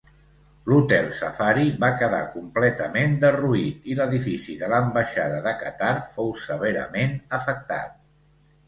L'Hotel 0.69 1.09
Safari 1.17 1.65
va 1.83 1.89
quedar 1.99 2.21
completament 2.37 3.13
derruït 3.25 3.87
i 3.93 3.99
l'edifici 4.01 4.57
de 4.63 4.71
l'ambaixada 4.73 5.39
de 5.51 5.55
Qatar 5.63 5.95
fou 6.17 6.37
severament 6.49 7.17
afectat. 7.43 7.97